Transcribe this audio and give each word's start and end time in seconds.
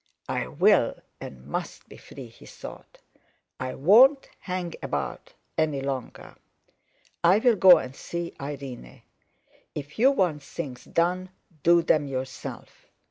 "I 0.27 0.47
will 0.47 0.95
and 1.19 1.45
must 1.45 1.87
be 1.87 1.95
free," 1.95 2.25
he 2.25 2.47
thought. 2.47 2.97
"I 3.59 3.75
won't 3.75 4.27
hang 4.39 4.73
about 4.81 5.33
any 5.59 5.79
longer. 5.79 6.35
I'll 7.23 7.55
go 7.55 7.77
and 7.77 7.95
see 7.95 8.33
Irene. 8.41 9.03
If 9.75 9.99
you 9.99 10.09
want 10.09 10.41
things 10.41 10.85
done, 10.85 11.29
do 11.61 11.83
them 11.83 12.07
yourself. 12.07 12.87